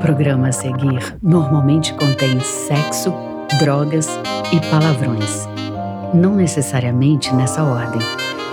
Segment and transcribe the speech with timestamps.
[0.00, 3.12] programa a seguir normalmente contém sexo,
[3.58, 4.08] drogas
[4.52, 5.46] e palavrões.
[6.12, 8.00] Não necessariamente nessa ordem.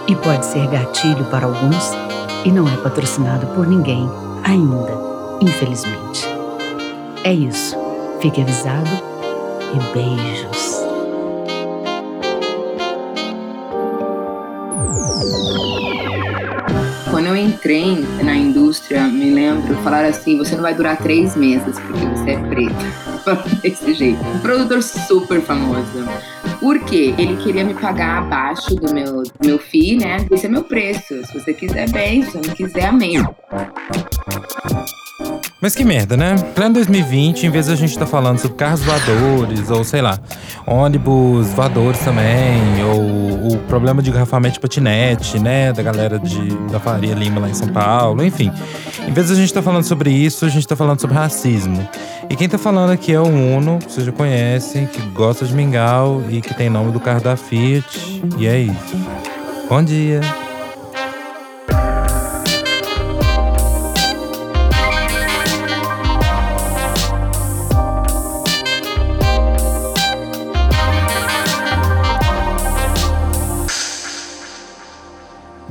[0.07, 1.91] E pode ser gatilho para alguns
[2.45, 4.07] e não é patrocinado por ninguém
[4.43, 4.93] ainda,
[5.41, 6.27] infelizmente.
[7.23, 7.75] É isso.
[8.21, 8.89] Fique avisado
[9.73, 10.76] e beijos.
[17.47, 22.31] Entrei na indústria, me lembro, falaram assim: você não vai durar três meses porque você
[22.31, 23.07] é preta.
[23.61, 24.23] Desse jeito.
[24.23, 26.05] Um produtor super famoso.
[26.59, 27.13] Por quê?
[27.17, 30.25] Ele queria me pagar abaixo do meu, do meu FII, né?
[30.31, 31.25] Esse é meu preço.
[31.25, 32.23] Se você quiser, bem.
[32.23, 33.17] Se não quiser, amém.
[35.59, 36.35] Mas que merda, né?
[36.53, 40.19] Plano 2020, em vez de a gente tá falando sobre carros voadores, ou sei lá,
[40.67, 45.73] ônibus voadores também, ou o problema de garrafamento de patinete, né?
[45.73, 48.51] Da galera de, da Faria Lima lá em São Paulo, enfim.
[49.07, 51.89] Em vez de a gente tá falando sobre isso, a gente tá falando sobre racismo.
[52.29, 55.55] E quem tá falando aqui é o Uno, que vocês já conhecem, que gosta de
[55.55, 58.21] mingau e que tem nome do carro da Fiat.
[58.37, 58.95] E é isso.
[59.67, 60.21] Bom dia!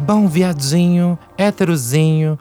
[0.06, 2.38] Bom viadinho, héterozinho,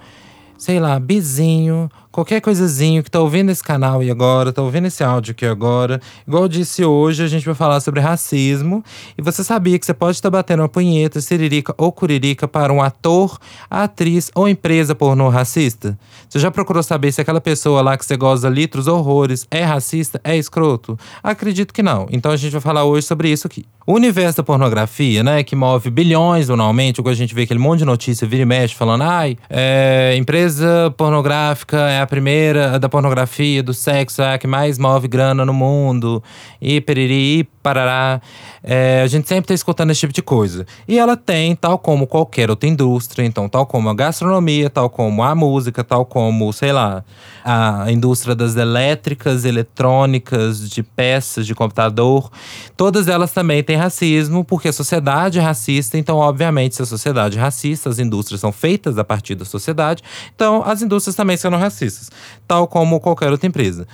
[0.56, 5.04] sei lá, bizinho, qualquer coisazinho que tá ouvindo esse canal e agora, tá ouvindo esse
[5.04, 6.00] áudio aqui agora.
[6.26, 8.82] Igual eu disse hoje, a gente vai falar sobre racismo.
[9.18, 12.82] E você sabia que você pode estar batendo uma punheta, siririca ou curirica para um
[12.82, 13.38] ator,
[13.70, 16.00] atriz ou empresa pornô racista?
[16.30, 20.22] Você já procurou saber se aquela pessoa lá que você goza litros horrores é racista,
[20.24, 20.98] é escroto?
[21.22, 22.08] Acredito que não.
[22.10, 23.66] Então a gente vai falar hoje sobre isso aqui.
[23.86, 27.86] O universo da pornografia, né, que move bilhões anualmente, a gente vê aquele monte de
[27.86, 33.74] notícia vira e mexe falando, ai, é, empresa pornográfica é a primeira da pornografia, do
[33.74, 36.24] sexo, é a que mais move grana no mundo,
[36.62, 38.22] e periri, parará.
[38.64, 40.68] É, a gente sempre tá escutando esse tipo de coisa.
[40.88, 45.24] E ela tem, tal como qualquer outra indústria, então, tal como a gastronomia, tal como
[45.24, 47.04] a música, tal como, sei lá,
[47.44, 52.32] a indústria das elétricas, eletrônicas, de peças de computador,
[52.78, 57.40] todas elas também têm racismo, porque a sociedade é racista, então, obviamente, se a sociedade
[57.40, 60.04] é racista, as indústrias são feitas a partir da sociedade,
[60.36, 62.12] então as indústrias também serão racistas,
[62.48, 63.88] tal como qualquer outra empresa.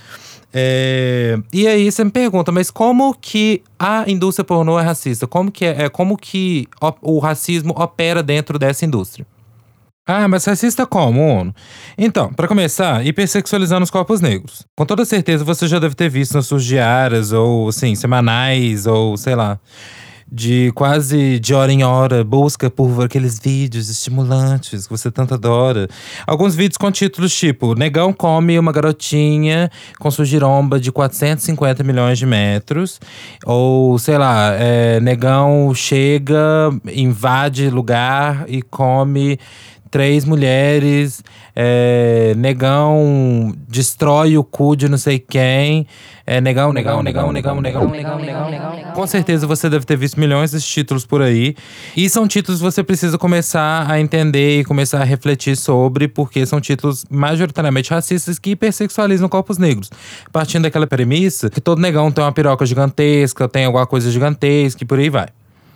[0.54, 5.26] É, e aí você me pergunta, mas como que a indústria pornô é racista?
[5.26, 9.26] Como que, é, é como que o, o racismo opera dentro dessa indústria?
[10.06, 11.54] Ah, mas racista como?
[11.96, 14.66] Então, para começar, hipersexualizando os corpos negros.
[14.76, 19.16] Com toda certeza você já deve ter visto nas suas diárias, ou assim, semanais, ou
[19.16, 19.60] sei lá
[20.32, 25.86] de quase de hora em hora, busca por aqueles vídeos estimulantes que você tanto adora.
[26.26, 32.18] Alguns vídeos com títulos tipo: Negão come uma garotinha com sua giromba de 450 milhões
[32.18, 32.98] de metros.
[33.44, 39.38] Ou, sei lá, é, Negão chega, invade lugar e come
[39.92, 41.22] três mulheres,
[41.54, 45.86] é, negão destrói o cu de não sei quem,
[46.26, 48.92] é, negão, negão, negão, negão, negão, negão, negão, negão.
[48.94, 51.54] Com certeza você deve ter visto milhões desses títulos por aí.
[51.94, 56.46] E são títulos que você precisa começar a entender e começar a refletir sobre, porque
[56.46, 59.90] são títulos majoritariamente racistas que hipersexualizam corpos negros.
[60.32, 64.86] Partindo daquela premissa que todo negão tem uma piroca gigantesca, tem alguma coisa gigantesca e
[64.86, 65.28] por aí vai.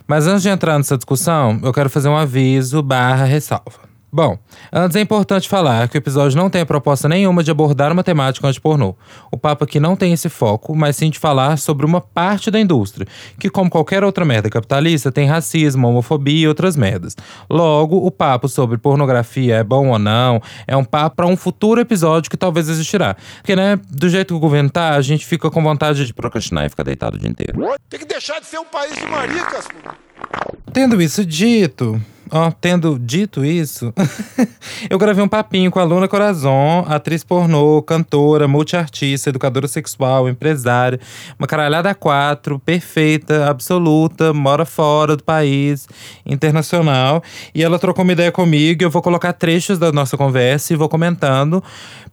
[0.07, 3.86] Mas antes de entrar nessa discussão, eu quero fazer um aviso barra ressalva.
[4.11, 4.39] Bom,
[4.71, 8.03] antes é importante falar que o episódio não tem a proposta nenhuma de abordar uma
[8.03, 8.95] temática anti-pornô.
[9.29, 12.57] O papo aqui não tem esse foco, mas sim de falar sobre uma parte da
[12.57, 13.05] indústria,
[13.37, 17.17] que, como qualquer outra merda capitalista, tem racismo, homofobia e outras merdas.
[17.49, 21.81] Logo, o papo sobre pornografia é bom ou não é um papo para um futuro
[21.81, 23.17] episódio que talvez existirá.
[23.37, 26.65] Porque, né, do jeito que o governo tá, a gente fica com vontade de procrastinar
[26.65, 27.59] e ficar deitado o dia inteiro.
[27.89, 30.55] Tem que deixar de ser um país de maricas, pô.
[30.71, 32.01] Tendo isso dito,
[32.31, 33.93] ó, tendo dito isso,
[34.89, 40.99] eu gravei um papinho com a Luna Corazon, atriz pornô, cantora, multiartista, educadora sexual, empresária,
[41.37, 45.87] uma caralhada quatro, perfeita, absoluta, mora fora do país,
[46.25, 47.21] internacional.
[47.53, 50.89] E ela trocou uma ideia comigo eu vou colocar trechos da nossa conversa e vou
[50.89, 51.63] comentando.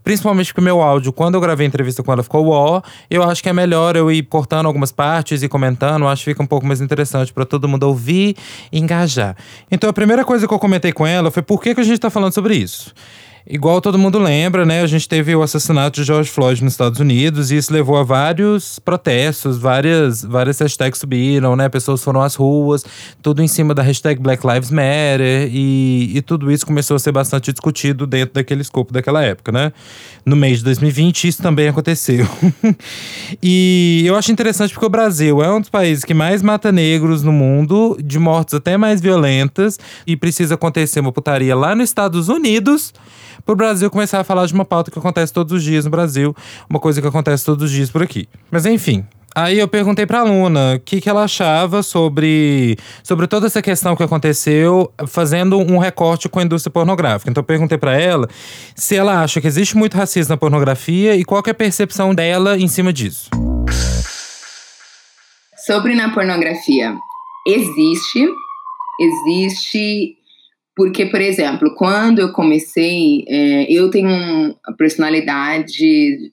[0.02, 2.82] Principalmente porque o meu áudio, quando eu gravei a entrevista com ela, ficou ó.
[3.08, 6.02] Eu acho que é melhor eu ir cortando algumas partes e comentando.
[6.02, 8.36] Eu acho que fica um pouco mais interessante para todo mundo ouvir
[8.70, 9.34] e engajar.
[9.70, 11.98] Então a primeira coisa que eu comentei com ela foi por que, que a gente
[11.98, 12.92] tá falando sobre isso.
[13.46, 14.80] Igual todo mundo lembra, né?
[14.80, 18.02] A gente teve o assassinato de George Floyd nos Estados Unidos e isso levou a
[18.02, 21.68] vários protestos, várias, várias hashtags subiram, né?
[21.68, 22.82] Pessoas foram às ruas,
[23.20, 27.12] tudo em cima da hashtag Black Lives Matter e, e tudo isso começou a ser
[27.12, 29.74] bastante discutido dentro daquele escopo daquela época, né?
[30.24, 32.26] No mês de 2020 isso também aconteceu.
[33.42, 37.22] e eu acho interessante porque o Brasil é um dos países que mais mata negros
[37.22, 42.30] no mundo, de mortes até mais violentas, e precisa acontecer uma putaria lá nos Estados
[42.30, 42.94] Unidos
[43.44, 46.34] pro Brasil começar a falar de uma pauta que acontece todos os dias no Brasil,
[46.68, 48.28] uma coisa que acontece todos os dias por aqui.
[48.50, 49.04] Mas enfim,
[49.36, 53.96] Aí eu perguntei pra Luna o que, que ela achava sobre, sobre toda essa questão
[53.96, 57.28] que aconteceu, fazendo um recorte com a indústria pornográfica.
[57.28, 58.28] Então eu perguntei para ela
[58.76, 62.56] se ela acha que existe muito racismo na pornografia e qual é a percepção dela
[62.56, 63.28] em cima disso.
[65.66, 66.94] Sobre na pornografia,
[67.44, 68.28] existe,
[69.00, 70.14] existe
[70.76, 76.32] porque, por exemplo, quando eu comecei, é, eu tenho uma personalidade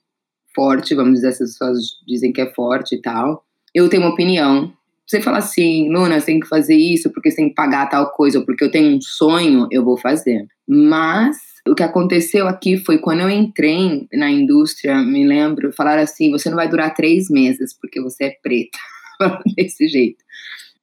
[0.54, 3.44] forte, vamos dizer, as pessoas dizem que é forte e tal.
[3.74, 4.72] Eu tenho uma opinião.
[5.06, 8.10] Você fala assim, Luna, você tem que fazer isso porque você tem que pagar tal
[8.12, 10.46] coisa, ou porque eu tenho um sonho, eu vou fazer.
[10.66, 11.36] Mas
[11.68, 16.48] o que aconteceu aqui foi quando eu entrei na indústria, me lembro, falaram assim: você
[16.48, 18.78] não vai durar três meses porque você é preta.
[19.56, 20.22] Desse jeito.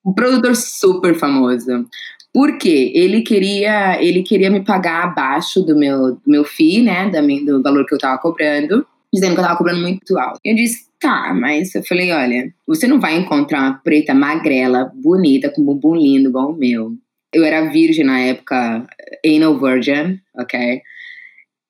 [0.05, 1.85] Um produtor super famoso.
[2.33, 7.09] Porque ele queria, ele queria me pagar abaixo do meu, do meu FII, né?
[7.45, 10.39] do valor que eu tava cobrando, dizendo que eu tava cobrando muito alto.
[10.45, 15.49] Eu disse, tá, mas eu falei, olha, você não vai encontrar uma preta magrela, bonita,
[15.49, 16.93] com bumbum lindo igual o meu.
[17.33, 18.87] Eu era virgem na época,
[19.25, 20.81] anal virgin, ok?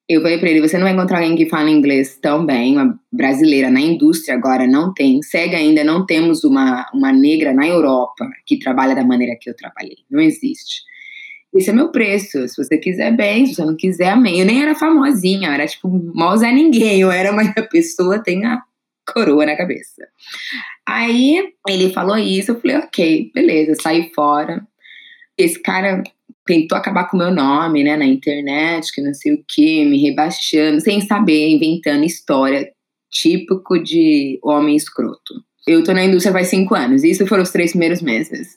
[0.10, 3.00] Eu falei para ele: você não vai encontrar alguém que fala inglês tão bem, uma
[3.12, 5.22] brasileira na indústria agora não tem.
[5.22, 9.56] Segue ainda, não temos uma, uma negra na Europa que trabalha da maneira que eu
[9.56, 9.98] trabalhei.
[10.10, 10.82] Não existe.
[11.54, 12.48] Esse é meu preço.
[12.48, 13.46] Se você quiser, bem.
[13.46, 14.40] Se você não quiser, amém.
[14.40, 17.02] Eu nem era famosinha, eu era tipo, mal Ninguém.
[17.02, 18.64] Eu era uma pessoa, tem a
[19.14, 20.08] coroa na cabeça.
[20.88, 24.68] Aí ele falou isso, eu falei, ok, beleza, saí fora.
[25.38, 26.04] Esse cara
[26.50, 30.02] tentou acabar com o meu nome, né, na internet, que não sei o que, me
[30.02, 32.68] rebaixando, sem saber, inventando história
[33.12, 35.36] típico de homem escroto.
[35.68, 38.48] Eu tô na indústria faz cinco anos, e isso foram os três primeiros meses.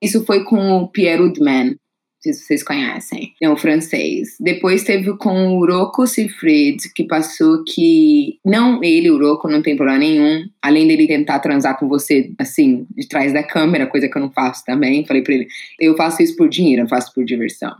[0.00, 1.74] Isso foi com o Pierre Woodman,
[2.20, 4.36] se vocês conhecem, é um francês.
[4.38, 9.98] Depois teve com o Rocco Siegfried, que passou que não ele, o não tem problema
[9.98, 14.22] nenhum, além dele tentar transar com você assim, de trás da câmera, coisa que eu
[14.22, 15.06] não faço também.
[15.06, 17.74] Falei para ele, eu faço isso por dinheiro, eu faço por diversão.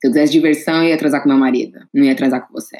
[0.00, 2.78] Se eu quisesse diversão, eu ia transar com meu marido, não ia transar com você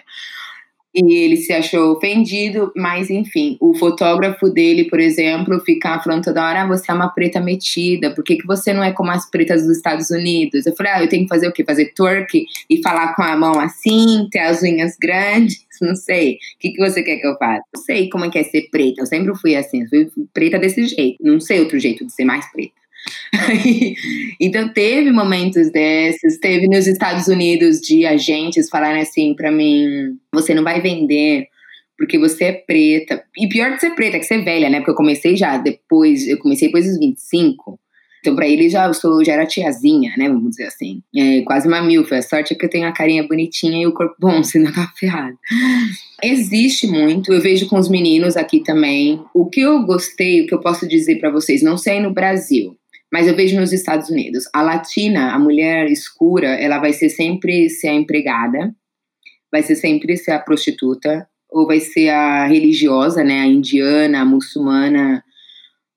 [0.94, 6.66] e ele se achou ofendido, mas enfim, o fotógrafo dele, por exemplo, fica hora: ah,
[6.66, 9.76] você é uma preta metida, por que, que você não é como as pretas dos
[9.76, 10.66] Estados Unidos?
[10.66, 11.64] Eu falei: ah, eu tenho que fazer o quê?
[11.64, 15.64] Fazer twerk e falar com a mão assim, ter as unhas grandes?
[15.82, 16.34] Não sei.
[16.34, 17.62] O que, que você quer que eu faça?
[17.74, 20.86] Não sei como é que é ser preta, eu sempre fui assim, fui preta desse
[20.86, 22.83] jeito, não sei outro jeito de ser mais preta.
[24.40, 30.54] então teve momentos desses, teve nos Estados Unidos de agentes falarem assim para mim, você
[30.54, 31.48] não vai vender
[31.96, 33.22] porque você é preta.
[33.36, 34.78] E pior que ser preta, é que ser velha, né?
[34.78, 37.78] Porque eu comecei já depois, eu comecei depois dos 25.
[38.20, 40.28] Então, pra ele, já, eu sou, já era tiazinha, né?
[40.28, 41.02] Vamos dizer assim.
[41.14, 42.16] É, quase uma milfa.
[42.16, 44.90] A sorte é que eu tenho a carinha bonitinha e o corpo bom, senão tá
[44.96, 45.36] ferrado.
[46.22, 49.22] Existe muito, eu vejo com os meninos aqui também.
[49.34, 52.74] O que eu gostei, o que eu posso dizer para vocês, não sei no Brasil,
[53.12, 57.70] mas eu vejo nos Estados Unidos, a latina, a mulher escura, ela vai ser sempre
[57.70, 58.74] ser a empregada,
[59.52, 64.24] vai ser sempre ser a prostituta, ou vai ser a religiosa, né, a indiana, a
[64.24, 65.22] muçulmana,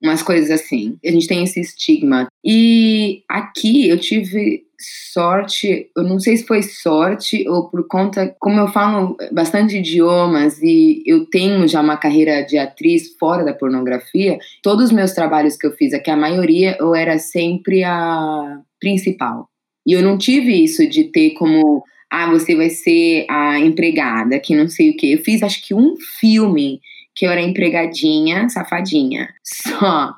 [0.00, 0.96] umas coisas assim.
[1.04, 2.28] A gente tem esse estigma.
[2.44, 8.60] E aqui eu tive sorte, eu não sei se foi sorte ou por conta, como
[8.60, 14.38] eu falo bastante idiomas e eu tenho já uma carreira de atriz fora da pornografia,
[14.62, 19.48] todos os meus trabalhos que eu fiz aqui, a maioria eu era sempre a principal.
[19.86, 24.54] E eu não tive isso de ter como, ah, você vai ser a empregada, que
[24.54, 25.14] não sei o quê.
[25.14, 26.80] Eu fiz acho que um filme
[27.14, 29.28] que eu era empregadinha, safadinha.
[29.42, 30.14] Só.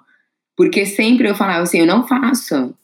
[0.57, 2.75] Porque sempre eu falava assim, eu não faço.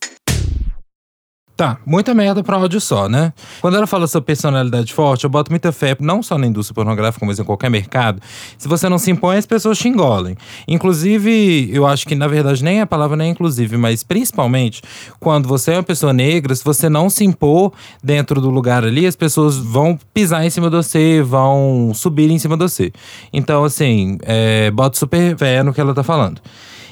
[1.57, 3.33] Tá, muita merda pra áudio só, né?
[3.63, 7.25] Quando ela fala sobre personalidade forte, eu boto muita fé, não só na indústria pornográfica,
[7.25, 8.21] mas em qualquer mercado.
[8.59, 10.37] Se você não se impõe, as pessoas te engolem.
[10.69, 14.83] Inclusive, eu acho que na verdade nem a palavra nem é inclusive, mas principalmente
[15.19, 17.73] quando você é uma pessoa negra, se você não se impor
[18.05, 22.39] dentro do lugar ali, as pessoas vão pisar em cima de você, vão subir em
[22.39, 22.93] cima de você.
[23.33, 26.39] Então, assim, é, boto super fé no que ela tá falando.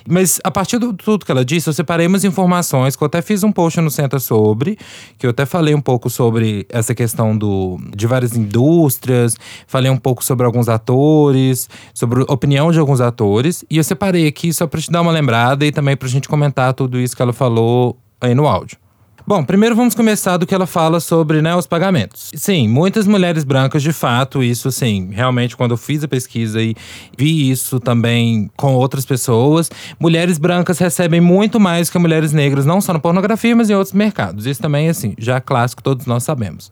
[0.09, 3.23] Mas a partir de tudo que ela disse, eu separei umas informações que eu até
[3.23, 4.79] fiz um post no Senta sobre,
[5.19, 9.97] que eu até falei um pouco sobre essa questão do, de várias indústrias, falei um
[9.97, 13.65] pouco sobre alguns atores, sobre a opinião de alguns atores.
[13.71, 16.75] E eu separei aqui só para te dar uma lembrada e também pra gente comentar
[16.75, 18.84] tudo isso que ela falou aí no áudio.
[19.27, 22.31] Bom, primeiro vamos começar do que ela fala sobre né, os pagamentos.
[22.35, 26.77] Sim, muitas mulheres brancas, de fato, isso sim, realmente, quando eu fiz a pesquisa e
[27.17, 32.83] vi isso também com outras pessoas, mulheres brancas recebem muito mais que mulheres negras, não
[32.83, 34.45] só na pornografia, mas em outros mercados.
[34.45, 36.71] Isso também, assim, já é clássico, todos nós sabemos.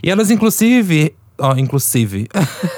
[0.00, 2.28] E elas, inclusive, Oh, inclusive.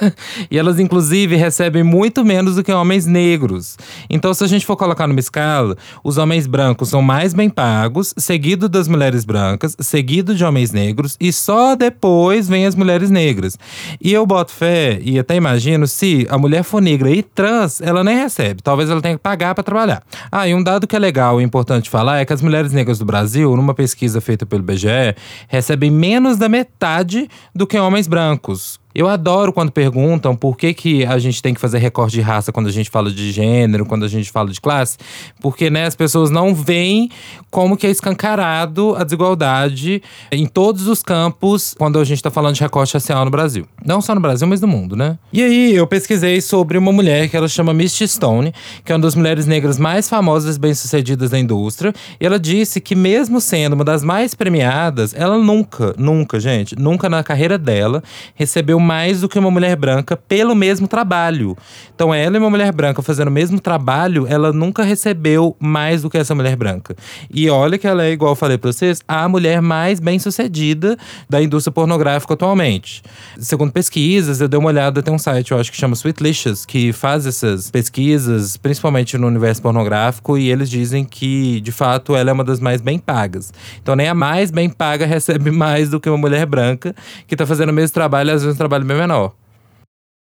[0.51, 3.77] e elas, inclusive, recebem muito menos do que homens negros.
[4.09, 8.15] Então, se a gente for colocar numa escala, os homens brancos são mais bem pagos,
[8.17, 13.59] seguido das mulheres brancas, seguido de homens negros, e só depois vem as mulheres negras.
[14.01, 18.03] E eu boto fé e até imagino se a mulher for negra e trans, ela
[18.03, 18.63] nem recebe.
[18.63, 20.03] Talvez ela tenha que pagar para trabalhar.
[20.33, 22.99] Ah, e um dado que é legal e importante falar é que as mulheres negras
[22.99, 25.15] do Brasil, numa pesquisa feita pelo BGE,
[25.49, 28.54] recebem menos da metade do que homens brancos.
[28.55, 32.21] was Eu adoro quando perguntam por que, que a gente tem que fazer recorte de
[32.21, 34.97] raça quando a gente fala de gênero, quando a gente fala de classe.
[35.41, 37.11] Porque né, as pessoas não veem
[37.51, 42.55] como que é escancarado a desigualdade em todos os campos quando a gente está falando
[42.55, 43.67] de recorte racial no Brasil.
[43.85, 45.19] Não só no Brasil, mas no mundo, né?
[45.33, 49.03] E aí eu pesquisei sobre uma mulher que ela chama Misty Stone, que é uma
[49.03, 51.93] das mulheres negras mais famosas e bem-sucedidas da indústria.
[52.21, 57.09] E ela disse que mesmo sendo uma das mais premiadas, ela nunca, nunca, gente, nunca
[57.09, 58.01] na carreira dela
[58.37, 61.57] recebeu mais do que uma mulher branca pelo mesmo trabalho.
[61.95, 66.11] Então, ela e uma mulher branca fazendo o mesmo trabalho, ela nunca recebeu mais do
[66.11, 66.95] que essa mulher branca.
[67.33, 70.97] E olha que ela é, igual eu falei pra vocês, a mulher mais bem sucedida
[71.29, 73.03] da indústria pornográfica atualmente.
[73.39, 76.93] Segundo pesquisas, eu dei uma olhada, tem um site, eu acho que chama Sweetlicious, que
[76.93, 82.33] faz essas pesquisas, principalmente no universo pornográfico, e eles dizem que, de fato, ela é
[82.33, 83.53] uma das mais bem pagas.
[83.81, 86.95] Então, nem a mais bem paga recebe mais do que uma mulher branca
[87.27, 89.33] que tá fazendo o mesmo trabalho, às vezes um trabalho trabalho bem menor.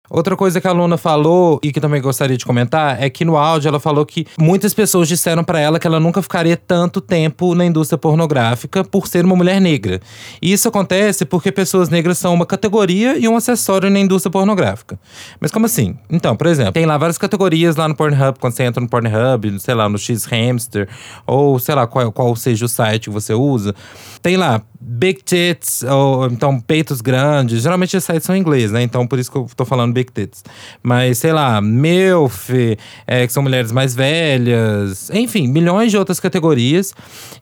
[0.09, 3.37] Outra coisa que a aluna falou e que também gostaria de comentar é que no
[3.37, 7.55] áudio ela falou que muitas pessoas disseram para ela que ela nunca ficaria tanto tempo
[7.55, 10.01] na indústria pornográfica por ser uma mulher negra.
[10.41, 14.99] E isso acontece porque pessoas negras são uma categoria e um acessório na indústria pornográfica.
[15.39, 15.97] Mas como assim?
[16.09, 19.59] Então, por exemplo, tem lá várias categorias lá no Pornhub, quando você entra no Pornhub,
[19.59, 20.89] sei lá, no X-Hamster,
[21.25, 23.73] ou sei lá qual, qual seja o site que você usa.
[24.21, 27.61] Tem lá big tits, ou então peitos grandes.
[27.61, 28.83] Geralmente esses sites são em inglês, né?
[28.83, 30.43] Então por isso que eu tô falando big tits.
[30.81, 35.09] Mas sei lá, MILF, é, que são mulheres mais velhas.
[35.11, 36.93] Enfim, milhões de outras categorias.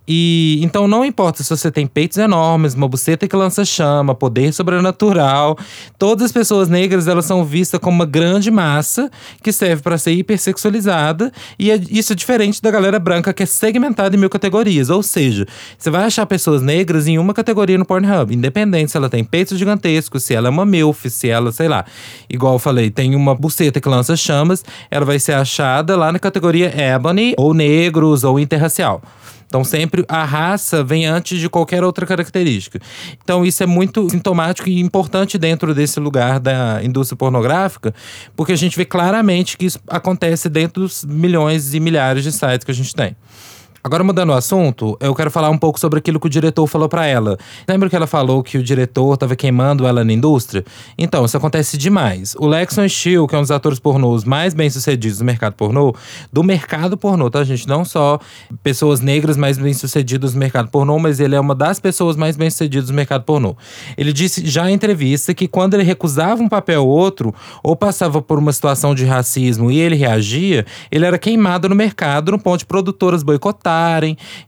[0.08, 4.54] E então não importa se você tem peitos enormes, uma buceta que lança chama, poder
[4.54, 5.58] sobrenatural.
[5.98, 9.10] Todas as pessoas negras, elas são vistas como uma grande massa
[9.42, 11.32] que serve para ser hipersexualizada.
[11.58, 14.90] E é, isso é diferente da galera branca que é segmentada em mil categorias.
[14.90, 18.98] Ou seja, você vai achar pessoas negras em uma uma categoria no Pornhub, independente se
[18.98, 21.86] ela tem peitos gigantescos, se ela é uma MILF, se ela, sei lá.
[22.30, 26.20] Igual eu falei, tem uma buceta que lança chamas, ela vai ser achada lá na
[26.20, 29.02] categoria Ebony, ou negros, ou interracial.
[29.48, 32.80] Então, sempre a raça vem antes de qualquer outra característica.
[33.22, 37.94] Então, isso é muito sintomático e importante dentro desse lugar da indústria pornográfica,
[38.34, 42.64] porque a gente vê claramente que isso acontece dentro dos milhões e milhares de sites
[42.64, 43.14] que a gente tem.
[43.84, 46.88] Agora, mudando o assunto, eu quero falar um pouco sobre aquilo que o diretor falou
[46.88, 47.36] para ela.
[47.68, 50.64] Lembra que ela falou que o diretor tava queimando ela na indústria?
[50.96, 52.36] Então, isso acontece demais.
[52.38, 55.96] O Lexon Steele, que é um dos atores pornôs mais bem-sucedidos do mercado pornô,
[56.32, 57.68] do mercado pornô, tá, gente?
[57.68, 58.20] Não só
[58.62, 62.90] pessoas negras mais bem-sucedidas do mercado pornô, mas ele é uma das pessoas mais bem-sucedidas
[62.90, 63.58] do mercado pornô.
[63.98, 67.34] Ele disse já em entrevista que quando ele recusava um papel ou outro,
[67.64, 72.32] ou passava por uma situação de racismo e ele reagia, ele era queimado no mercado,
[72.32, 73.71] no ponto de produtoras boicotar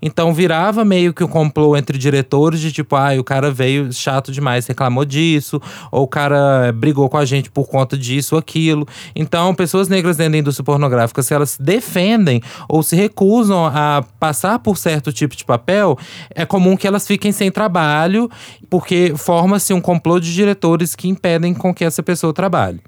[0.02, 4.32] então virava meio que um complô entre diretores de tipo, ah, o cara veio chato
[4.32, 5.62] demais, reclamou disso,
[5.92, 8.88] ou o cara brigou com a gente por conta disso aquilo.
[9.16, 14.60] Então, pessoas negras dentro da indústria pornográfica, se elas defendem ou se recusam a passar
[14.60, 15.98] por certo tipo de papel,
[16.30, 18.30] é comum que elas fiquem sem trabalho,
[18.70, 22.82] porque forma-se um complô de diretores que impedem com que essa pessoa trabalhe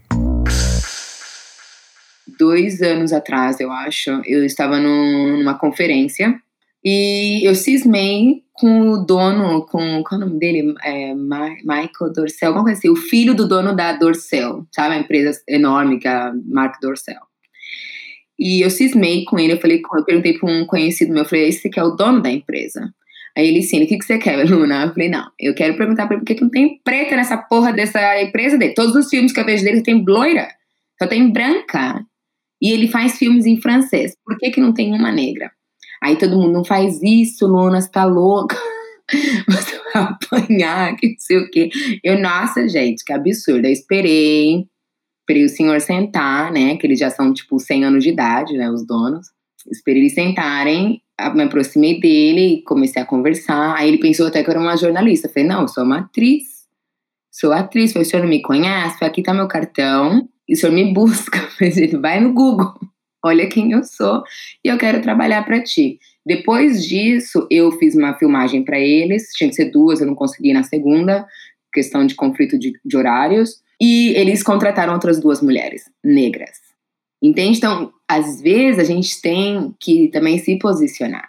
[2.38, 6.40] dois anos atrás, eu acho, eu estava num, numa conferência
[6.84, 10.76] e eu cismei com o dono, com qual é o nome dele?
[10.84, 14.96] É, Michael Dorcel, alguma coisa assim, o filho do dono da Dorcel, sabe?
[14.96, 17.22] A empresa enorme que é a Mark Dorcel.
[18.38, 21.48] E eu cismei com ele, eu falei, eu perguntei para um conhecido meu, eu falei,
[21.48, 22.94] esse que é o dono da empresa.
[23.38, 24.84] Aí ele sim, o que, que você quer, Luna?
[24.86, 27.38] Eu falei, não, eu quero perguntar para ele por que, que não tem preta nessa
[27.38, 28.74] porra dessa empresa dele.
[28.74, 30.48] Todos os filmes que eu vejo dele tem loira,
[31.02, 32.06] só tem branca.
[32.62, 34.16] E ele faz filmes em francês.
[34.26, 35.52] Por que, que não tem uma negra?
[36.04, 38.58] Aí todo mundo não faz isso, Luna, você tá louca.
[39.48, 41.70] Você vai apanhar, que não sei o quê.
[42.04, 43.68] Eu, nossa, gente, que absurdo.
[43.68, 44.66] Eu esperei,
[45.20, 46.76] esperei o senhor sentar, né?
[46.76, 48.68] Que eles já são, tipo, 100 anos de idade, né?
[48.70, 49.28] Os donos.
[49.72, 51.02] Esperei eles sentarem,
[51.34, 53.76] me aproximei dele, comecei a conversar.
[53.76, 55.28] Aí ele pensou até que eu era uma jornalista.
[55.28, 56.44] Eu falei, não, eu sou uma atriz.
[57.32, 57.94] Sou atriz.
[57.94, 58.98] Falei, o senhor não me conhece?
[58.98, 60.28] Falei, aqui tá meu cartão.
[60.48, 61.40] E o senhor me busca.
[61.60, 62.74] Eu falei, vai no Google.
[63.24, 64.22] Olha quem eu sou.
[64.64, 65.98] E eu quero trabalhar para ti.
[66.24, 69.32] Depois disso, eu fiz uma filmagem para eles.
[69.34, 71.26] Tinha que ser duas, eu não consegui na segunda.
[71.74, 73.62] Questão de conflito de, de horários.
[73.82, 76.52] E eles contrataram outras duas mulheres negras.
[77.22, 77.58] Entende?
[77.58, 81.28] Então, às vezes a gente tem que também se posicionar.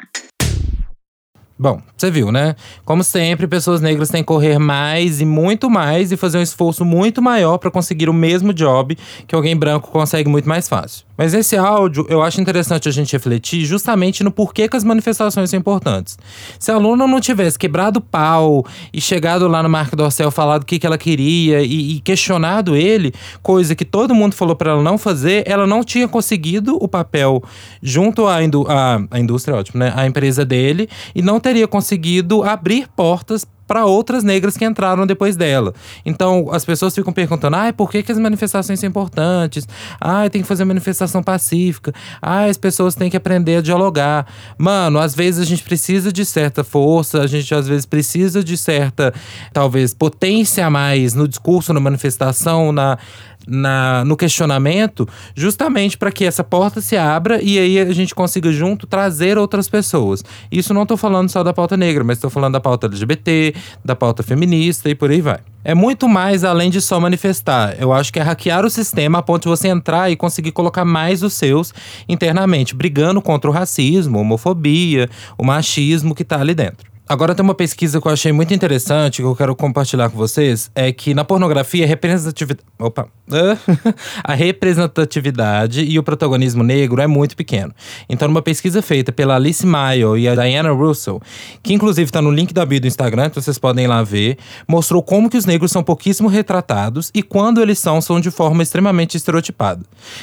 [1.59, 2.55] Bom, você viu, né?
[2.85, 6.85] Como sempre, pessoas negras têm que correr mais e muito mais e fazer um esforço
[6.85, 8.97] muito maior para conseguir o mesmo job
[9.27, 11.06] que alguém branco consegue muito mais fácil.
[11.17, 15.51] Mas esse áudio eu acho interessante a gente refletir justamente no porquê que as manifestações
[15.51, 16.19] são importantes.
[16.59, 20.67] Se a aluna não tivesse quebrado pau e chegado lá no Marco Dorcel, falado o
[20.67, 24.83] que, que ela queria e, e questionado ele, coisa que todo mundo falou para ela
[24.83, 27.43] não fazer, ela não tinha conseguido o papel
[27.83, 29.93] junto à, indú a, a indústria, ótimo, né?
[29.97, 35.37] A empresa dele e não teria conseguido abrir portas para outras negras que entraram depois
[35.37, 35.75] dela.
[36.05, 39.67] Então, as pessoas ficam perguntando: ah, por que, que as manifestações são importantes?
[40.01, 41.93] Ah, tem que fazer manifestação pacífica.
[42.23, 44.27] Ah, as pessoas têm que aprender a dialogar.
[44.57, 48.57] Mano, às vezes a gente precisa de certa força, a gente às vezes precisa de
[48.57, 49.13] certa,
[49.53, 52.99] talvez, potência a mais no discurso, na manifestação, na
[53.47, 58.51] na, no questionamento, justamente para que essa porta se abra e aí a gente consiga
[58.53, 60.25] junto trazer outras pessoas.
[60.51, 63.95] Isso não estou falando só da pauta negra, mas estou falando da pauta LGBT, da
[63.95, 65.39] pauta feminista e por aí vai.
[65.65, 67.75] É muito mais além de só manifestar.
[67.81, 70.85] Eu acho que é hackear o sistema a ponto de você entrar e conseguir colocar
[70.85, 71.75] mais os seus
[72.09, 76.96] internamente, brigando contra o racismo, homofobia, o machismo que está ali dentro.
[77.09, 80.69] Agora tem uma pesquisa que eu achei muito interessante, que eu quero compartilhar com vocês,
[80.75, 83.07] é que na pornografia a representatividade, opa,
[84.25, 87.73] a representatividade e o protagonismo negro é muito pequeno.
[88.09, 91.23] Então, numa pesquisa feita pela Alice Mayo e a Diana Russell,
[91.63, 94.37] que inclusive está no link da bio do Instagram, então vocês podem ir lá ver,
[94.67, 98.65] mostrou como que os negros são pouquíssimo retratados e quando eles são, são de forma
[98.65, 99.81] extremamente estereotipada.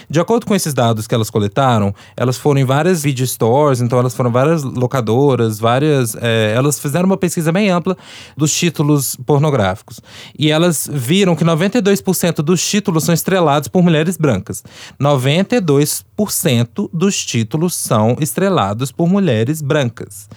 [0.09, 3.97] De acordo com esses dados que elas coletaram, elas foram em várias video stores, então
[3.97, 7.95] elas foram várias locadoras, várias, é, elas elas fizeram uma pesquisa bem ampla
[8.35, 10.01] dos títulos pornográficos.
[10.37, 14.63] E elas viram que 92% dos títulos são estrelados por mulheres brancas.
[14.99, 20.27] 92% dos títulos são estrelados por mulheres brancas.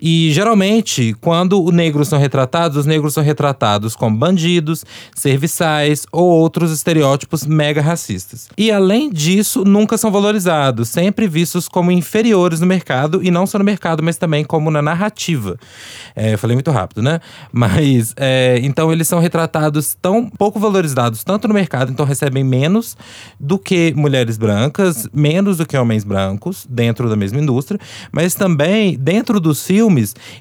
[0.00, 4.84] E geralmente, quando os negros são retratados, os negros são retratados como bandidos,
[5.14, 8.48] serviçais ou outros estereótipos mega racistas.
[8.56, 13.58] E além disso, nunca são valorizados, sempre vistos como inferiores no mercado, e não só
[13.58, 15.58] no mercado, mas também como na narrativa.
[16.16, 17.20] É, eu falei muito rápido, né?
[17.52, 22.96] Mas é, então eles são retratados tão pouco valorizados, tanto no mercado, então recebem menos
[23.38, 27.78] do que mulheres brancas, menos do que homens brancos dentro da mesma indústria,
[28.12, 29.89] mas também dentro dos filmes,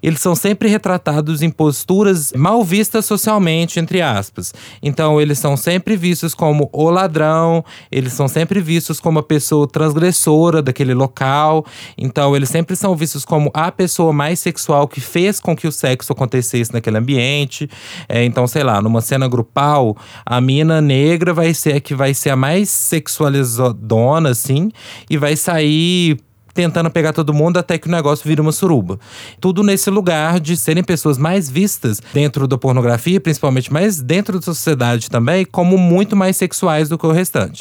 [0.02, 4.54] eles são sempre retratados em posturas mal vistas socialmente, entre aspas.
[4.82, 9.68] Então eles são sempre vistos como o ladrão, eles são sempre vistos como a pessoa
[9.68, 11.66] transgressora daquele local.
[11.98, 15.68] Então eles sempre são vistos como a pessoa mais sexual que fez fez com que
[15.68, 17.70] o sexo acontecesse naquele ambiente.
[18.08, 22.14] É, então, sei lá, numa cena grupal, a mina negra vai ser a que vai
[22.14, 24.72] ser a mais sexualizadona, assim,
[25.10, 26.18] e vai sair
[26.60, 29.00] tentando pegar todo mundo até que o negócio vira uma suruba.
[29.40, 34.42] Tudo nesse lugar de serem pessoas mais vistas dentro da pornografia, principalmente, mas dentro da
[34.42, 37.60] sociedade também, como muito mais sexuais do que o restante.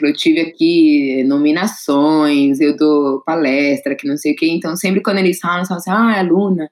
[0.00, 4.46] Eu tive aqui nominações, eu dou palestra, que não sei o quê.
[4.46, 6.70] Então, sempre quando eles falam, eles falam assim: ah, a Luna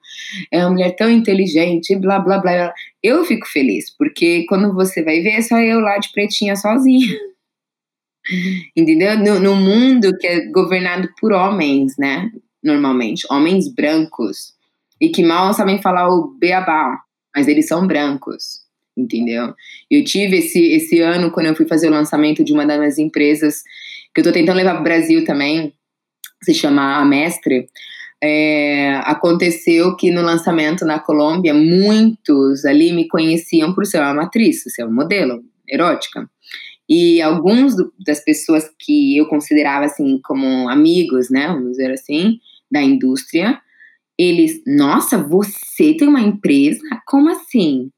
[0.52, 2.72] é uma mulher tão inteligente, blá, blá, blá.
[3.02, 7.18] Eu fico feliz, porque quando você vai ver, é só eu lá de pretinha sozinha.
[8.76, 9.18] Entendeu?
[9.18, 12.30] No, no mundo que é governado por homens, né?
[12.62, 14.54] Normalmente, homens brancos.
[15.00, 16.98] E que mal sabem falar o beabá,
[17.34, 19.54] mas eles são brancos entendeu?
[19.90, 22.98] Eu tive esse, esse ano, quando eu fui fazer o lançamento de uma das minhas
[22.98, 23.62] empresas,
[24.12, 25.72] que eu tô tentando levar para o Brasil também,
[26.42, 27.68] se chama A Mestre,
[28.22, 34.64] é, aconteceu que no lançamento na Colômbia, muitos ali me conheciam por ser uma matriz,
[34.66, 36.28] ser um modelo erótica.
[36.88, 42.38] E alguns do, das pessoas que eu considerava assim como amigos, né, vamos dizer assim,
[42.70, 43.60] da indústria,
[44.18, 46.80] eles, nossa, você tem uma empresa?
[47.06, 47.90] Como assim?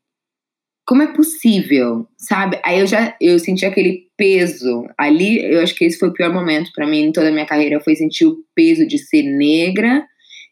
[0.91, 2.59] como é possível, sabe?
[2.65, 4.89] Aí eu já eu senti aquele peso.
[4.99, 7.47] Ali, eu acho que esse foi o pior momento para mim em toda a minha
[7.47, 10.05] carreira, foi sentir o peso de ser negra,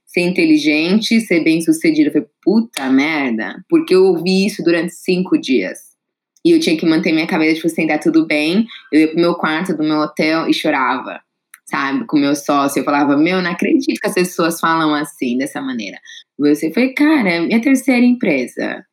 [0.06, 2.12] ser inteligente, ser bem-sucedida.
[2.12, 5.87] Foi puta merda, porque eu ouvi isso durante cinco dias.
[6.44, 8.66] E eu tinha que manter minha cabeça, tipo assim, tá tudo bem.
[8.92, 11.20] Eu ia pro meu quarto do meu hotel e chorava,
[11.66, 12.06] sabe?
[12.06, 12.80] Com meu sócio.
[12.80, 15.98] Eu falava, meu, não acredito que as pessoas falam assim, dessa maneira.
[16.38, 18.84] Você foi, cara, minha terceira empresa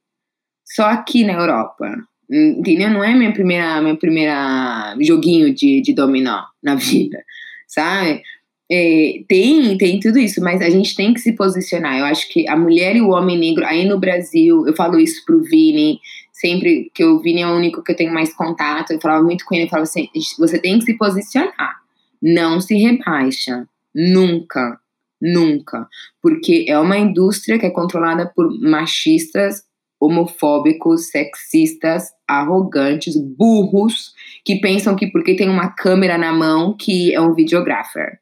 [0.66, 1.96] só aqui na Europa.
[2.30, 2.90] Entendeu?
[2.90, 7.24] Não é minha primeira, minha primeira joguinho de, de dominó na vida,
[7.68, 8.24] sabe?
[8.72, 12.00] É, tem, tem tudo isso, mas a gente tem que se posicionar.
[12.00, 15.24] Eu acho que a mulher e o homem negro, aí no Brasil, eu falo isso
[15.24, 16.00] pro Vini,
[16.36, 19.46] sempre que o Vini é o único que eu tenho mais contato, eu falava muito
[19.46, 21.78] com ele, eu falava assim, você tem que se posicionar,
[22.22, 24.80] não se rebaixa, nunca,
[25.22, 25.88] nunca,
[26.22, 29.64] porque é uma indústria que é controlada por machistas
[30.00, 37.22] homofóbicos, sexistas, arrogantes, burros, que pensam que porque tem uma câmera na mão que é
[37.22, 38.20] um videographer.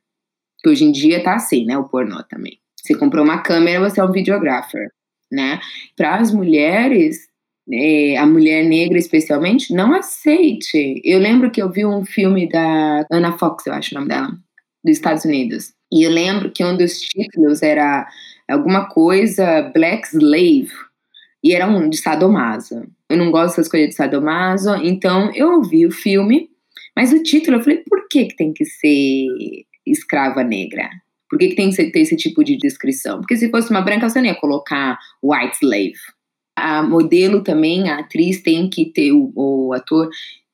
[0.60, 1.78] Que hoje em dia tá assim, né?
[1.78, 2.58] O pornô também.
[2.76, 4.88] Você comprou uma câmera, você é um videographer,
[5.32, 5.60] né?
[5.98, 7.28] Para as mulheres,
[7.72, 11.02] é, a mulher negra especialmente, não aceite.
[11.04, 14.30] Eu lembro que eu vi um filme da Anna Fox, eu acho o nome dela,
[14.84, 15.74] dos Estados Unidos.
[15.92, 18.08] E eu lembro que um dos títulos era
[18.50, 20.72] alguma coisa Black Slave,
[21.44, 22.88] e era um de sadomaso.
[23.10, 26.50] Eu não gosto dessas coisas de sadomaso, então eu ouvi o filme,
[26.96, 29.28] mas o título eu falei, por que, que tem que ser
[29.86, 30.90] escrava negra?
[31.30, 33.20] Por que, que tem que ter esse tipo de descrição?
[33.20, 35.94] Porque se fosse uma branca, você não ia colocar white slave.
[36.56, 40.10] A modelo também, a atriz tem que ter, o, o ator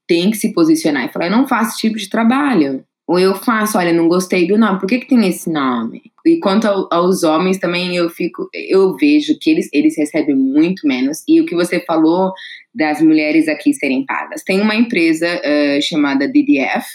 [0.07, 2.83] tem que se posicionar e falar, eu não faço esse tipo de trabalho.
[3.07, 6.03] Ou eu faço, olha, não gostei do nome, por que, que tem esse nome?
[6.25, 10.87] E quanto ao, aos homens também, eu fico, eu vejo que eles, eles recebem muito
[10.87, 11.23] menos.
[11.27, 12.31] E o que você falou
[12.73, 14.43] das mulheres aqui serem pagas.
[14.43, 16.85] Tem uma empresa uh, chamada DDF,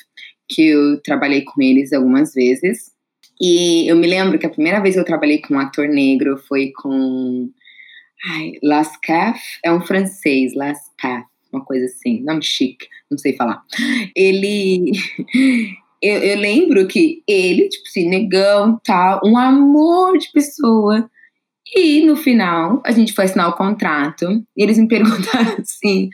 [0.48, 2.92] que eu trabalhei com eles algumas vezes.
[3.40, 6.36] E eu me lembro que a primeira vez que eu trabalhei com um ator negro
[6.38, 7.50] foi com
[8.30, 13.62] ai, Lascaf, é um francês, Lascaf, uma coisa assim, nome chique, não sei falar.
[14.14, 14.92] Ele
[16.02, 21.08] eu, eu lembro que ele, tipo assim, negão, tal, um amor de pessoa.
[21.74, 26.10] E no final, a gente foi assinar o contrato e eles me perguntaram assim: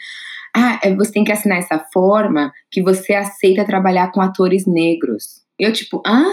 [0.54, 5.42] ah, é, você tem que assinar essa forma que você aceita trabalhar com atores negros.
[5.58, 6.24] Eu, tipo, hã?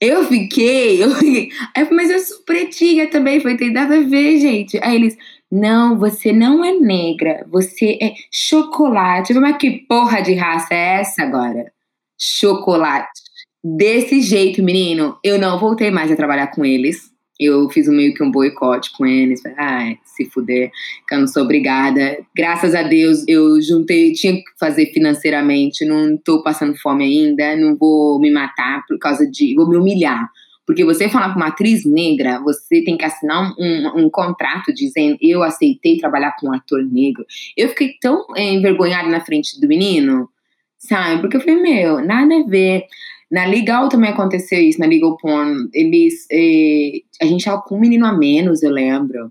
[0.00, 1.50] Eu fiquei, eu fiquei.
[1.76, 4.78] Aí, mas eu sou pretinha também, foi tem nada a ver, gente.
[4.82, 5.16] Aí eles,
[5.50, 9.34] não, você não é negra, você é chocolate.
[9.34, 11.72] Mas que porra de raça é essa agora?
[12.18, 13.22] chocolate.
[13.62, 17.10] Desse jeito, menino, eu não voltei mais a trabalhar com eles.
[17.38, 19.40] Eu fiz meio que um boicote com eles.
[19.40, 20.70] Falei, ai, se fuder,
[21.06, 22.18] que eu não sou obrigada.
[22.36, 25.84] Graças a Deus, eu juntei, tinha que fazer financeiramente.
[25.84, 29.54] Não tô passando fome ainda, não vou me matar por causa de.
[29.54, 30.28] Vou me humilhar.
[30.66, 35.16] Porque você falar com uma atriz negra, você tem que assinar um, um, contrato dizendo
[35.22, 37.24] eu aceitei trabalhar com um ator negro.
[37.56, 40.28] Eu fiquei tão é, envergonhada na frente do menino
[40.78, 41.20] sabe?
[41.20, 42.84] Porque eu falei, meu, nada a ver.
[43.30, 45.68] Na Legal também aconteceu isso, na Legal Porn.
[45.72, 46.26] Eles.
[46.30, 49.30] Eh, a gente tava com um menino a menos, eu lembro.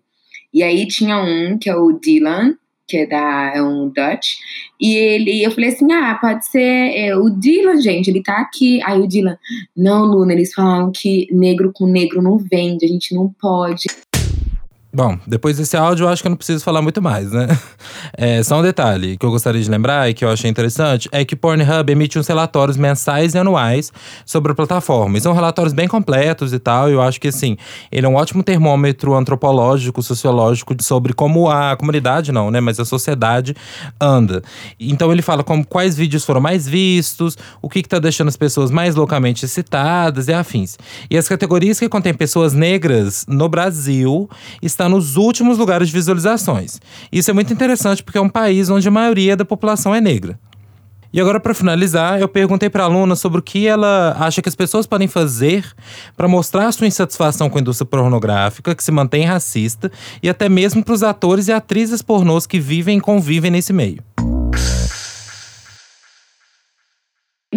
[0.53, 2.55] E aí tinha um, que é o Dylan,
[2.87, 4.35] que é, da, é um Dutch.
[4.79, 8.81] E ele, eu falei assim: ah, pode ser é, o Dylan, gente, ele tá aqui.
[8.83, 9.37] Aí o Dylan,
[9.75, 13.85] não, Luna, eles falam que negro com negro não vende, a gente não pode.
[14.93, 17.47] Bom, depois desse áudio, eu acho que eu não preciso falar muito mais, né?
[18.19, 21.23] É, só um detalhe que eu gostaria de lembrar e que eu achei interessante é
[21.23, 23.91] que Pornhub emite uns relatórios mensais e anuais
[24.25, 25.17] sobre a plataforma.
[25.17, 26.89] E são relatórios bem completos e tal.
[26.89, 27.57] E eu acho que, assim,
[27.91, 32.59] ele é um ótimo termômetro antropológico, sociológico sobre como a comunidade, não, né?
[32.59, 33.55] Mas a sociedade
[33.99, 34.41] anda.
[34.79, 38.37] Então ele fala como quais vídeos foram mais vistos, o que, que tá deixando as
[38.37, 40.77] pessoas mais loucamente excitadas e afins.
[41.09, 44.29] E as categorias que contêm pessoas negras no Brasil
[44.77, 46.79] estão nos últimos lugares de visualizações.
[47.11, 50.39] Isso é muito interessante porque é um país onde a maioria da população é negra.
[51.11, 54.49] E agora, para finalizar, eu perguntei para a aluna sobre o que ela acha que
[54.49, 55.65] as pessoas podem fazer
[56.15, 60.83] para mostrar sua insatisfação com a indústria pornográfica, que se mantém racista, e até mesmo
[60.83, 64.03] para os atores e atrizes pornôs que vivem e convivem nesse meio.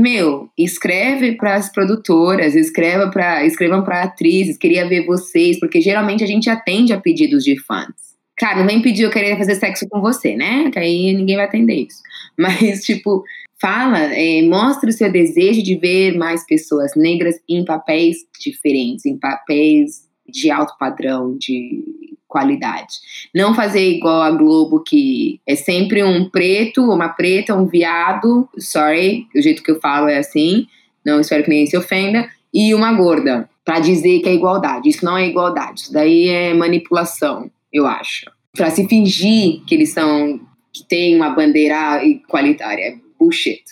[0.00, 6.24] Meu, escreve para as produtoras, escreva para, escrevam para atrizes, queria ver vocês, porque geralmente
[6.24, 8.10] a gente atende a pedidos de fãs.
[8.38, 10.70] Claro, não vem pedir eu querer fazer sexo com você, né?
[10.70, 12.00] Que aí ninguém vai atender isso.
[12.38, 13.22] Mas, tipo,
[13.60, 19.18] fala, é, mostra o seu desejo de ver mais pessoas negras em papéis diferentes, em
[19.18, 21.84] papéis de alto padrão, de
[22.30, 22.94] qualidade.
[23.34, 29.26] Não fazer igual a Globo, que é sempre um preto, uma preta, um viado, sorry,
[29.34, 30.66] o jeito que eu falo é assim,
[31.04, 34.88] não espero que ninguém se ofenda, e uma gorda, para dizer que é igualdade.
[34.88, 38.30] Isso não é igualdade, isso daí é manipulação, eu acho.
[38.56, 40.40] Para se fingir que eles são,
[40.72, 43.62] que tem uma bandeira igualitária, é bullshit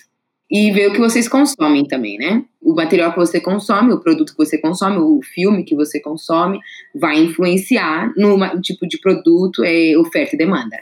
[0.51, 2.43] e ver o que vocês consomem também, né?
[2.61, 6.59] O material que você consome, o produto que você consome, o filme que você consome,
[6.95, 10.77] vai influenciar no tipo de produto, é, oferta e demanda.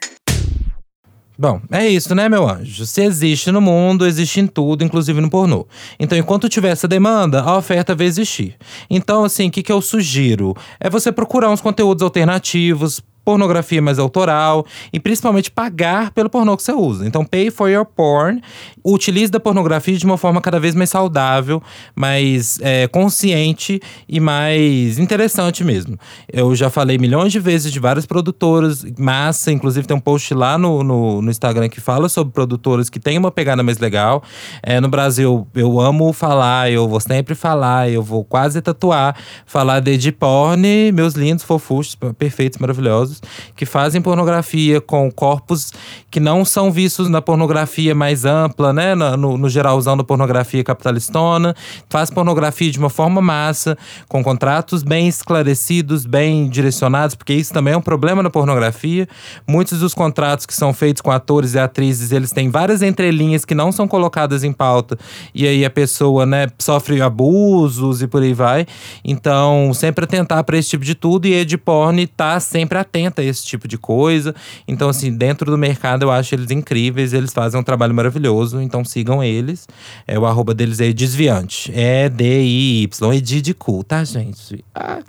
[1.39, 2.87] Bom, é isso, né, meu anjo?
[2.87, 5.67] Se existe no mundo, existe em tudo, inclusive no pornô.
[6.01, 8.57] Então, enquanto tiver essa demanda, a oferta vai existir.
[8.89, 10.55] Então, assim, o que, que eu sugiro?
[10.81, 16.63] É você procurar uns conteúdos alternativos, pornografia mais autoral e principalmente pagar pelo pornô que
[16.63, 17.05] você usa.
[17.05, 18.41] Então, pay for your porn.
[18.85, 21.61] Utilize da pornografia de uma forma cada vez mais saudável,
[21.97, 25.99] mais é, consciente e mais interessante mesmo.
[26.33, 30.57] Eu já falei milhões de vezes de várias produtoras, massa, inclusive tem um post lá
[30.57, 34.23] no, no, no Instagram que fala sobre produtoras que têm uma pegada mais legal.
[34.63, 39.81] É, no Brasil, eu amo falar, eu vou sempre falar, eu vou quase tatuar, falar
[39.81, 43.16] de porn, meus lindos, fofuchos, perfeitos, maravilhosos
[43.55, 45.73] que fazem pornografia com corpos
[46.11, 48.95] que não são vistos na pornografia mais ampla, né?
[48.95, 51.55] No, no geralzão da pornografia capitalistona.
[51.91, 53.77] Faz pornografia de uma forma massa,
[54.09, 59.09] com contratos bem esclarecidos, bem direcionados, porque isso também é um problema na pornografia.
[59.47, 63.55] Muitos dos contratos que são feitos com atores e atrizes, eles têm várias entrelinhas que
[63.55, 64.99] não são colocadas em pauta.
[65.35, 68.67] E aí a pessoa, né, sofre abusos e por aí vai.
[69.05, 73.45] Então, sempre atentar para esse tipo de tudo e a Edporn tá sempre atento esse
[73.45, 74.35] tipo de coisa.
[74.67, 78.85] Então, assim, dentro do mercado eu acho eles incríveis, eles fazem um trabalho maravilhoso, então
[78.85, 79.67] sigam eles.
[80.07, 81.73] É, o arroba deles é desviante.
[81.75, 84.65] É D-I-Y, Edi de cu, tá, gente?
[84.75, 85.01] Ah.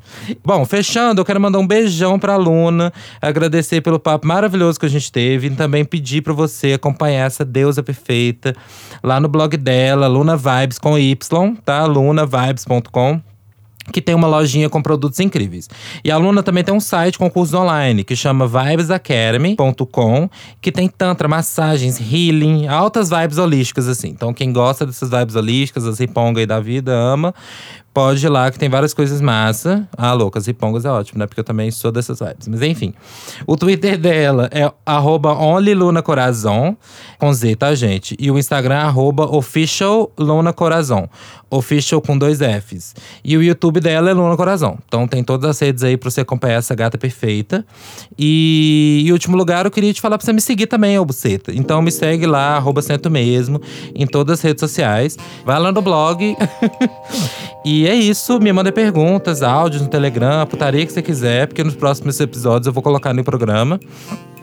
[0.44, 4.90] Bom, fechando, eu quero mandar um beijão pra Luna, agradecer pelo papo maravilhoso que a
[4.90, 8.56] gente teve e também pedir pra você acompanhar essa deusa perfeita
[9.04, 11.86] lá no blog dela, Luna Vibes com Y, tá?
[11.86, 13.22] lunavibes.com
[13.92, 15.70] que tem uma lojinha com produtos incríveis.
[16.04, 20.30] E a Luna também tem um site com cursos online que chama vibesacademy.com,
[20.62, 24.10] que tem tantra, massagens, healing, altas vibes holísticas assim.
[24.10, 27.34] Então quem gosta dessas vibes holísticas, as riponga aí da vida, ama,
[27.98, 29.90] pode ir lá que tem várias coisas massa.
[29.98, 31.26] Ah, loucas, ripongas é ótimo, né?
[31.26, 32.48] Porque eu também sou dessas vibes.
[32.48, 32.94] Mas enfim.
[33.48, 36.78] O Twitter dela é onlylunacorazon,
[37.18, 38.16] com Z, tá, gente?
[38.20, 38.94] E o Instagram é
[39.36, 41.10] officiallunacorazon.
[41.50, 42.94] Official com dois Fs.
[43.24, 44.78] E o YouTube dela é Luna Corazon.
[44.86, 47.66] Então tem todas as redes aí pra você acompanhar essa gata perfeita.
[48.20, 51.54] E em último lugar, eu queria te falar pra você me seguir também, ô Buceta.
[51.56, 53.62] Então me segue lá, arroba Cento Mesmo,
[53.96, 55.18] em todas as redes sociais.
[55.46, 56.36] Vai lá no blog.
[57.64, 58.40] e é isso.
[58.40, 62.74] Me manda perguntas, áudios no Telegram, putaria que você quiser, porque nos próximos episódios eu
[62.74, 63.80] vou colocar no programa.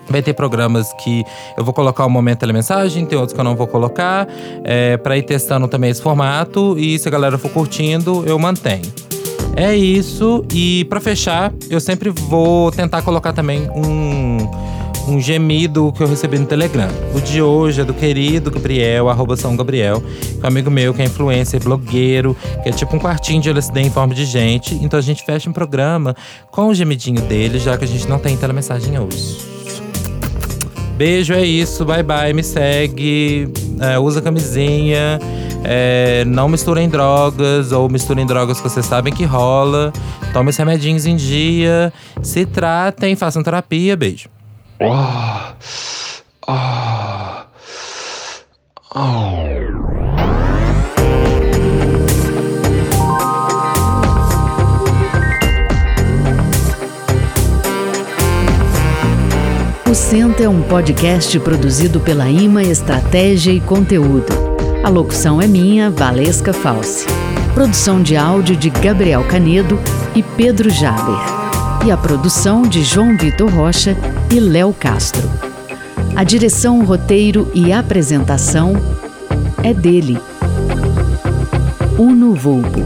[0.08, 1.24] Vai ter programas que
[1.56, 4.28] eu vou colocar o momento telemensagem, tem outros que eu não vou colocar,
[4.62, 6.78] é, para ir testando também esse formato.
[6.78, 8.92] E se a galera for curtindo, eu mantenho.
[9.56, 10.44] É isso.
[10.52, 14.38] E para fechar, eu sempre vou tentar colocar também um
[15.06, 16.88] um gemido que eu recebi no Telegram.
[17.14, 20.94] O de hoje é do querido Gabriel, arroba São Gabriel, que é um amigo meu
[20.94, 24.74] que é influencer, blogueiro, que é tipo um quartinho de LSD em forma de gente.
[24.76, 26.16] Então a gente fecha um programa
[26.50, 29.54] com o gemidinho dele, já que a gente não tem telemensagem hoje.
[30.96, 31.84] Beijo, é isso.
[31.84, 32.32] Bye bye.
[32.32, 33.48] Me segue.
[33.80, 35.18] É, usa camisinha.
[35.64, 39.92] É, não misturem drogas ou misturem drogas que vocês sabem que rola.
[40.32, 41.92] Tome os remedinhos em dia.
[42.22, 43.96] Se tratem, façam terapia.
[43.96, 44.28] Beijo.
[44.80, 45.54] Oh.
[46.48, 47.44] Oh.
[48.92, 49.44] Oh.
[59.88, 64.26] O Senta é um podcast produzido pela Ima Estratégia e Conteúdo.
[64.82, 67.06] A locução é minha, Valesca Falsi.
[67.54, 69.78] Produção de áudio de Gabriel Canedo
[70.16, 71.43] e Pedro Jaber
[71.84, 73.94] e a produção de João Vitor Rocha
[74.32, 75.30] e Léo Castro.
[76.16, 78.72] A direção, roteiro e apresentação
[79.62, 80.18] é dele.
[81.98, 82.80] Uno Vulpo.